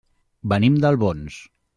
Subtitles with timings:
[0.53, 1.37] Venim d'Albons.